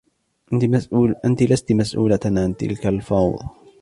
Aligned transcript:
أنتِ 1.25 1.43
لستِ 1.43 1.71
مسؤولة 1.71 2.19
عن 2.25 2.57
تلك 2.57 2.87
الفوضى. 2.87 3.49